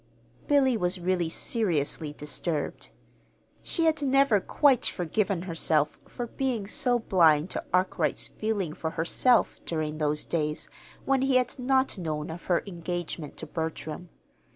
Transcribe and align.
Billy 0.47 0.75
was 0.75 0.99
really 0.99 1.29
seriously 1.29 2.11
disturbed. 2.11 2.89
She 3.61 3.85
had 3.85 4.01
never 4.01 4.39
quite 4.39 4.87
forgiven 4.87 5.43
herself 5.43 5.99
for 6.07 6.25
being 6.25 6.65
so 6.65 6.97
blind 6.97 7.51
to 7.51 7.63
Arkwright's 7.71 8.25
feeling 8.25 8.73
for 8.73 8.89
herself 8.89 9.63
during 9.63 9.99
those 9.99 10.25
days 10.25 10.69
when 11.05 11.21
he 11.21 11.35
had 11.35 11.59
not 11.59 11.99
known 11.99 12.31
of 12.31 12.45
her 12.45 12.63
engagement 12.65 13.37
to 13.37 13.45
Bertram. 13.45 14.09